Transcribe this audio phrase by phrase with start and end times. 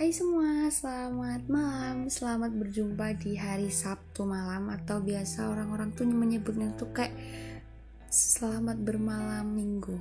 [0.00, 2.08] Hai semua, selamat malam.
[2.08, 7.12] Selamat berjumpa di hari Sabtu malam Atau biasa orang-orang tuh menyebutnya tuh kayak
[8.08, 9.92] Selamat bermalam minggu.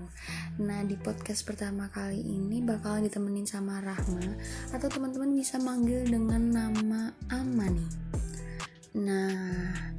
[0.64, 4.40] Nah di podcast pertama kali ini Bakalan ditemenin sama Rahma
[4.72, 7.91] Atau teman-teman bisa manggil dengan nama Ama nih
[9.04, 9.36] Nah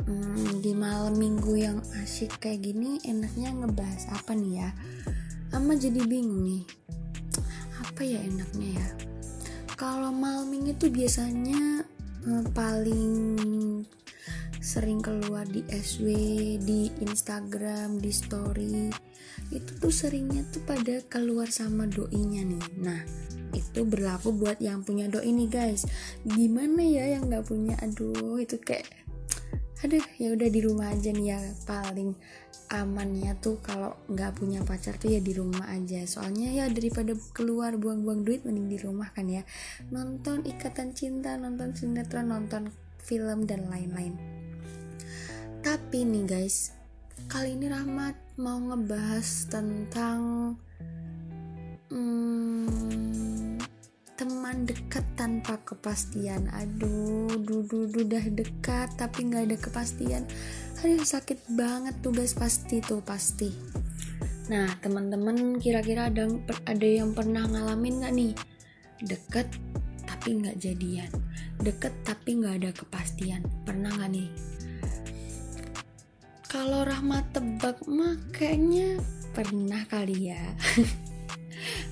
[0.09, 4.73] hmm, di malam minggu yang asyik kayak gini Enaknya ngebahas apa nih ya?
[5.53, 6.65] Ama jadi bingung nih.
[7.85, 9.10] Apa ya enaknya ya
[9.81, 11.81] kalau malam ini tuh biasanya
[12.29, 13.17] eh, paling
[14.61, 16.05] sering keluar di SW,
[16.61, 18.93] di Instagram, di story
[19.49, 22.65] itu tuh seringnya tuh pada keluar sama doinya nih.
[22.77, 23.01] Nah
[23.57, 25.89] itu berlaku buat yang punya doi nih guys.
[26.29, 27.73] Gimana ya yang nggak punya?
[27.81, 28.85] Aduh itu kayak
[29.81, 32.13] aduh ya udah di rumah aja nih ya paling
[32.71, 36.07] amannya tuh kalau nggak punya pacar tuh ya di rumah aja.
[36.07, 39.43] Soalnya ya daripada keluar buang-buang duit mending di rumah kan ya.
[39.91, 42.71] Nonton ikatan cinta nonton sinetron nonton
[43.03, 44.15] film dan lain-lain.
[45.61, 46.71] Tapi nih guys
[47.27, 50.21] kali ini Rahmat mau ngebahas tentang
[54.55, 56.51] dekat tanpa kepastian.
[56.55, 60.23] Aduh dudu udah dekat tapi nggak ada kepastian.
[60.83, 63.51] Aduh sakit banget tugas pasti tuh pasti.
[64.51, 66.27] Nah teman-teman kira-kira ada
[66.67, 68.33] ada yang pernah ngalamin nggak nih?
[69.05, 69.49] Deket
[70.07, 71.11] tapi nggak jadian.
[71.63, 73.47] Deket tapi nggak ada kepastian.
[73.63, 74.31] Pernah nggak nih?
[76.51, 78.99] Kalau Rahmat tebak mah kayaknya
[79.31, 80.43] pernah kali ya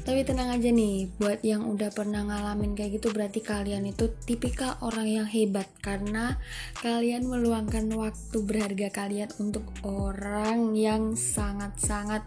[0.09, 4.81] Tapi tenang aja nih, buat yang udah pernah ngalamin kayak gitu berarti kalian itu tipikal
[4.81, 6.41] orang yang hebat karena
[6.81, 12.25] kalian meluangkan waktu berharga kalian untuk orang yang sangat-sangat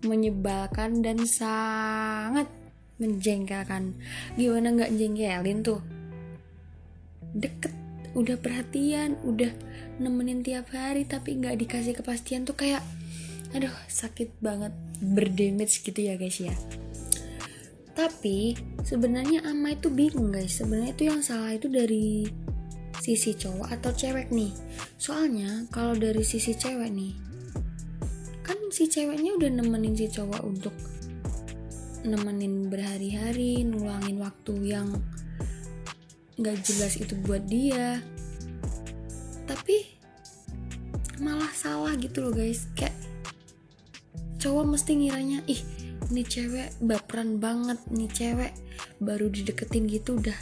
[0.00, 2.48] menyebalkan dan sangat
[2.96, 3.92] menjengkelkan.
[4.40, 5.84] Gimana nggak jengkelin tuh?
[7.36, 7.76] Deket,
[8.16, 9.52] udah perhatian, udah
[10.00, 12.80] nemenin tiap hari tapi nggak dikasih kepastian tuh kayak
[13.52, 14.72] aduh sakit banget
[15.04, 16.56] berdamage gitu ya guys ya
[17.92, 20.60] tapi sebenarnya ama itu bingung guys.
[20.60, 22.24] Sebenarnya itu yang salah itu dari
[23.02, 24.52] sisi cowok atau cewek nih.
[24.96, 27.12] Soalnya kalau dari sisi cewek nih
[28.42, 30.74] kan si ceweknya udah nemenin si cowok untuk
[32.02, 34.88] nemenin berhari-hari nulangin waktu yang
[36.40, 38.00] nggak jelas itu buat dia.
[39.44, 40.00] Tapi
[41.20, 42.66] malah salah gitu loh guys.
[42.72, 42.96] Kayak
[44.40, 45.62] cowok mesti ngiranya ih
[46.12, 48.52] nih cewek baperan banget nih cewek.
[49.00, 50.36] Baru dideketin gitu udah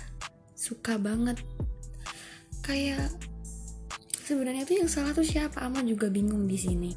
[0.58, 1.38] suka banget.
[2.60, 3.14] Kayak
[4.26, 5.62] sebenarnya tuh yang salah tuh siapa?
[5.62, 6.92] Ama juga bingung di sini.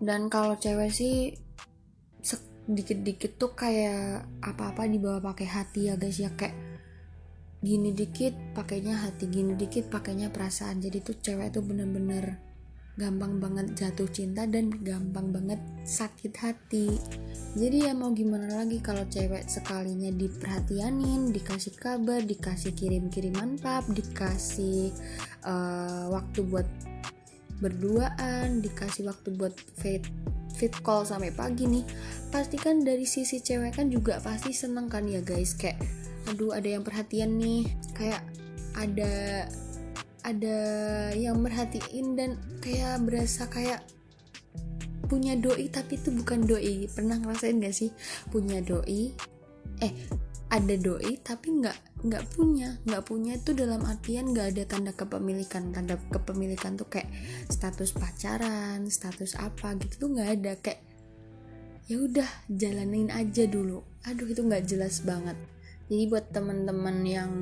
[0.00, 1.36] Dan kalau cewek sih
[2.24, 6.32] sedikit-dikit tuh kayak apa-apa dibawa pakai hati ya guys ya.
[6.32, 6.56] Kayak
[7.64, 10.80] gini dikit pakainya hati gini dikit pakainya perasaan.
[10.80, 12.53] Jadi tuh cewek tuh bener-bener
[12.94, 16.94] gampang banget jatuh cinta dan gampang banget sakit hati.
[17.54, 24.94] Jadi ya mau gimana lagi kalau cewek sekalinya diperhatianin dikasih kabar dikasih kirim-kiriman pap dikasih
[25.46, 26.66] uh, waktu buat
[27.62, 30.02] berduaan dikasih waktu buat fit
[30.54, 31.86] fit call sampai pagi nih
[32.34, 35.78] pasti kan dari sisi cewek kan juga pasti seneng kan ya guys kayak
[36.28, 37.68] aduh ada yang perhatian nih.
[37.92, 38.22] Kayak
[38.74, 39.46] ada
[40.24, 40.58] ada
[41.12, 43.84] yang merhatiin dan kayak berasa kayak
[45.04, 46.88] punya doi tapi itu bukan doi.
[46.88, 47.92] Pernah ngerasain gak sih?
[48.32, 49.12] Punya doi
[49.84, 49.92] eh
[50.48, 52.80] ada doi tapi nggak nggak punya.
[52.88, 55.76] Nggak punya itu dalam artian nggak ada tanda kepemilikan.
[55.76, 57.12] Tanda kepemilikan tuh kayak
[57.52, 60.52] status pacaran status apa gitu tuh nggak ada.
[60.56, 60.80] Kayak
[61.84, 63.84] ya udah jalanin aja dulu.
[64.08, 65.36] Aduh itu nggak jelas banget.
[65.92, 67.32] Jadi buat teman-teman yang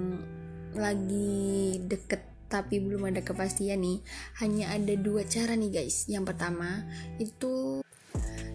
[0.75, 4.05] lagi deket tapi belum ada kepastian nih.
[4.45, 6.05] Hanya ada dua cara nih guys.
[6.13, 6.85] Yang pertama
[7.17, 7.81] itu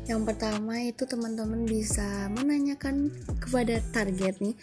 [0.06, 3.09] yang pertama itu teman-teman bisa menanyakan
[3.41, 4.56] kepada target nih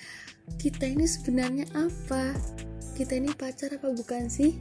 [0.61, 2.36] kita ini sebenarnya apa?
[2.95, 4.54] Kita ini pacar apa bukan sih?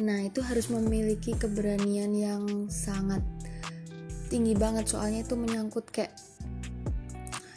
[0.00, 3.20] Nah itu harus memiliki keberanian yang sangat
[4.32, 4.88] tinggi banget.
[4.88, 6.14] Soalnya itu menyangkut kayak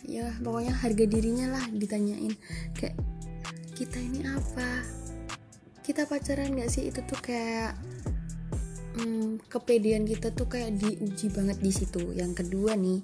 [0.10, 2.34] ya pokoknya harga dirinya lah ditanyain
[2.74, 2.98] kayak
[3.78, 4.82] kita ini apa
[5.84, 6.90] kita pacaran gak sih?
[6.90, 7.76] Itu tuh kayak
[9.00, 12.14] hmm, kepedean kita tuh kayak diuji banget di situ.
[12.14, 13.02] Yang kedua nih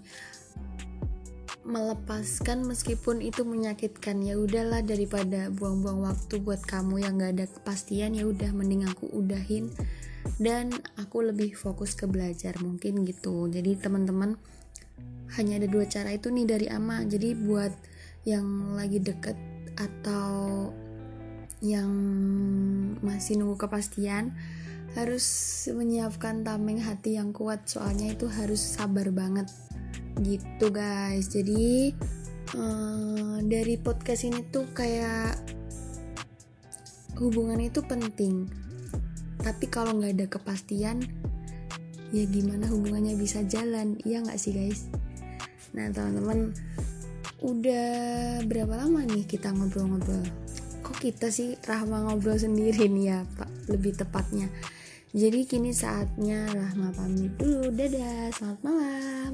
[1.65, 4.21] melepaskan meskipun itu menyakitkan.
[4.21, 9.09] Ya udahlah daripada buang-buang waktu buat kamu yang gak ada kepastian ya udah mending aku
[9.09, 9.73] udahin.
[10.37, 13.49] Dan aku lebih fokus ke belajar mungkin gitu.
[13.49, 14.37] Jadi teman-teman
[15.37, 17.01] hanya ada dua cara itu nih dari ama.
[17.05, 17.73] Jadi buat
[18.25, 19.37] yang lagi deket
[19.77, 20.69] atau
[21.65, 21.89] yang
[23.01, 24.37] masih nunggu kepastian
[24.95, 25.25] harus
[25.73, 27.65] menyiapkan tameng hati yang kuat.
[27.65, 29.49] Soalnya itu harus sabar banget.
[30.21, 31.33] Gitu guys.
[31.33, 31.91] Jadi
[32.55, 35.35] uh, dari podcast ini tuh kayak
[37.17, 38.45] hubungan itu penting.
[39.41, 41.01] Tapi kalau nggak ada kepastian
[42.13, 43.99] ya gimana hubungannya bisa jalan?
[44.07, 44.87] Iya nggak sih guys?
[45.75, 46.55] Nah teman-teman
[47.43, 50.44] udah berapa lama nih kita ngobrol-ngobrol
[50.85, 53.49] kok kita sih Rahma ngobrol sendiri nih ya pak?
[53.73, 54.45] Lebih tepatnya.
[55.09, 57.73] Jadi kini saatnya Rahma pamit dulu.
[57.73, 59.31] Dadah selamat malam